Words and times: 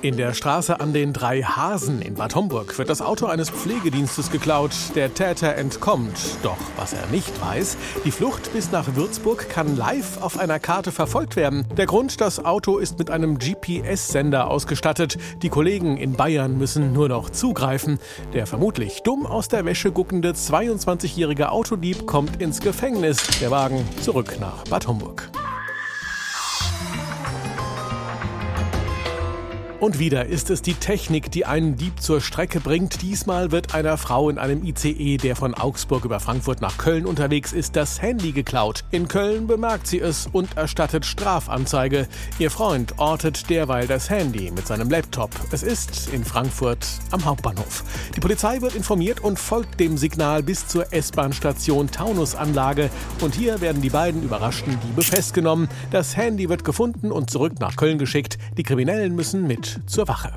In 0.00 0.16
der 0.16 0.32
Straße 0.32 0.78
an 0.78 0.92
den 0.92 1.12
drei 1.12 1.42
Hasen 1.42 2.00
in 2.00 2.14
Bad 2.14 2.36
Homburg 2.36 2.78
wird 2.78 2.88
das 2.88 3.02
Auto 3.02 3.26
eines 3.26 3.50
Pflegedienstes 3.50 4.30
geklaut. 4.30 4.70
Der 4.94 5.12
Täter 5.12 5.56
entkommt. 5.56 6.16
Doch 6.44 6.56
was 6.76 6.92
er 6.92 7.04
nicht 7.08 7.40
weiß, 7.40 7.76
die 8.04 8.12
Flucht 8.12 8.52
bis 8.52 8.70
nach 8.70 8.94
Würzburg 8.94 9.48
kann 9.48 9.76
live 9.76 10.22
auf 10.22 10.38
einer 10.38 10.60
Karte 10.60 10.92
verfolgt 10.92 11.34
werden. 11.34 11.66
Der 11.76 11.86
Grund, 11.86 12.20
das 12.20 12.44
Auto 12.44 12.78
ist 12.78 13.00
mit 13.00 13.10
einem 13.10 13.38
GPS-Sender 13.40 14.48
ausgestattet. 14.48 15.18
Die 15.42 15.48
Kollegen 15.48 15.96
in 15.96 16.12
Bayern 16.12 16.58
müssen 16.58 16.92
nur 16.92 17.08
noch 17.08 17.30
zugreifen. 17.30 17.98
Der 18.32 18.46
vermutlich 18.46 19.02
dumm 19.02 19.26
aus 19.26 19.48
der 19.48 19.64
Wäsche 19.64 19.90
guckende 19.90 20.30
22-jährige 20.30 21.50
Autodieb 21.50 22.06
kommt 22.06 22.40
ins 22.40 22.60
Gefängnis. 22.60 23.18
Der 23.40 23.50
Wagen 23.50 23.84
zurück 24.00 24.36
nach 24.38 24.62
Bad 24.70 24.86
Homburg. 24.86 25.28
Und 29.80 30.00
wieder 30.00 30.26
ist 30.26 30.50
es 30.50 30.60
die 30.60 30.74
Technik, 30.74 31.30
die 31.30 31.46
einen 31.46 31.76
Dieb 31.76 32.00
zur 32.00 32.20
Strecke 32.20 32.58
bringt. 32.58 33.00
Diesmal 33.00 33.52
wird 33.52 33.76
einer 33.76 33.96
Frau 33.96 34.28
in 34.28 34.36
einem 34.36 34.64
ICE, 34.64 35.18
der 35.18 35.36
von 35.36 35.54
Augsburg 35.54 36.04
über 36.04 36.18
Frankfurt 36.18 36.60
nach 36.60 36.78
Köln 36.78 37.06
unterwegs 37.06 37.52
ist, 37.52 37.76
das 37.76 38.02
Handy 38.02 38.32
geklaut. 38.32 38.82
In 38.90 39.06
Köln 39.06 39.46
bemerkt 39.46 39.86
sie 39.86 40.00
es 40.00 40.26
und 40.32 40.56
erstattet 40.56 41.06
Strafanzeige. 41.06 42.08
Ihr 42.40 42.50
Freund 42.50 42.94
ortet 42.98 43.48
derweil 43.50 43.86
das 43.86 44.10
Handy 44.10 44.50
mit 44.50 44.66
seinem 44.66 44.90
Laptop. 44.90 45.30
Es 45.52 45.62
ist 45.62 46.08
in 46.12 46.24
Frankfurt 46.24 46.84
am 47.12 47.24
Hauptbahnhof. 47.24 47.84
Die 48.16 48.20
Polizei 48.20 48.60
wird 48.60 48.74
informiert 48.74 49.20
und 49.20 49.38
folgt 49.38 49.78
dem 49.78 49.96
Signal 49.96 50.42
bis 50.42 50.66
zur 50.66 50.92
S-Bahn-Station 50.92 51.88
Taunusanlage. 51.88 52.90
Und 53.20 53.36
hier 53.36 53.60
werden 53.60 53.80
die 53.80 53.90
beiden 53.90 54.24
überraschten 54.24 54.76
Diebe 54.88 55.02
festgenommen. 55.02 55.68
Das 55.92 56.16
Handy 56.16 56.48
wird 56.48 56.64
gefunden 56.64 57.12
und 57.12 57.30
zurück 57.30 57.60
nach 57.60 57.76
Köln 57.76 57.98
geschickt. 57.98 58.38
Die 58.56 58.64
Kriminellen 58.64 59.14
müssen 59.14 59.46
mit 59.46 59.67
zur 59.86 60.08
Wache. 60.08 60.32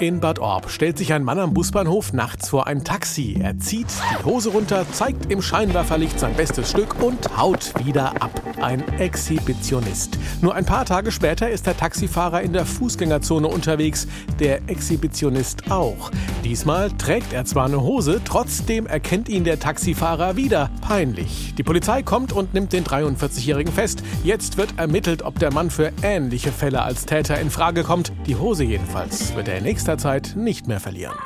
In 0.00 0.18
Bad 0.18 0.38
Orb 0.38 0.70
stellt 0.70 0.96
sich 0.96 1.12
ein 1.12 1.22
Mann 1.22 1.38
am 1.38 1.52
Busbahnhof 1.52 2.14
nachts 2.14 2.48
vor 2.48 2.66
ein 2.66 2.84
Taxi. 2.84 3.38
Er 3.38 3.58
zieht 3.58 3.88
die 3.90 4.24
Hose 4.24 4.48
runter, 4.48 4.86
zeigt 4.90 5.30
im 5.30 5.42
Scheinwerferlicht 5.42 6.18
sein 6.18 6.32
bestes 6.32 6.70
Stück 6.70 7.02
und 7.02 7.36
haut 7.36 7.74
wieder 7.84 8.22
ab. 8.22 8.30
Ein 8.62 8.82
Exhibitionist. 8.98 10.18
Nur 10.40 10.54
ein 10.54 10.64
paar 10.64 10.86
Tage 10.86 11.12
später 11.12 11.50
ist 11.50 11.66
der 11.66 11.76
Taxifahrer 11.76 12.40
in 12.40 12.54
der 12.54 12.64
Fußgängerzone 12.64 13.46
unterwegs. 13.46 14.08
Der 14.38 14.70
Exhibitionist 14.70 15.70
auch. 15.70 16.10
Diesmal 16.44 16.90
trägt 16.92 17.34
er 17.34 17.44
zwar 17.44 17.66
eine 17.66 17.82
Hose, 17.82 18.22
trotzdem 18.24 18.86
erkennt 18.86 19.28
ihn 19.28 19.44
der 19.44 19.60
Taxifahrer 19.60 20.34
wieder. 20.36 20.70
Peinlich. 20.80 21.54
Die 21.58 21.62
Polizei 21.62 22.02
kommt 22.02 22.32
und 22.32 22.54
nimmt 22.54 22.72
den 22.72 22.84
43-Jährigen 22.84 23.72
fest. 23.72 24.02
Jetzt 24.24 24.56
wird 24.56 24.78
ermittelt, 24.78 25.22
ob 25.22 25.38
der 25.38 25.52
Mann 25.52 25.68
für 25.68 25.92
ähnliche 26.02 26.52
Fälle 26.52 26.80
als 26.80 27.04
Täter 27.04 27.38
in 27.38 27.50
Frage 27.50 27.82
kommt. 27.82 28.12
Die 28.26 28.36
Hose 28.36 28.64
jedenfalls 28.64 29.34
wird 29.36 29.48
er 29.48 29.58
in 29.58 29.66
nächster 29.90 29.98
Zeit 29.98 30.36
nicht 30.36 30.68
mehr 30.68 30.78
verlieren. 30.78 31.16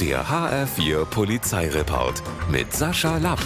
Der 0.00 0.24
HR4 0.26 1.04
Polizeireport 1.04 2.20
mit 2.50 2.72
Sascha 2.72 3.18
Lapp. 3.18 3.38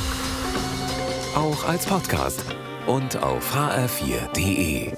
Auch 1.35 1.69
als 1.69 1.85
Podcast 1.85 2.43
und 2.87 3.23
auf 3.23 3.55
hr4.de. 3.55 4.93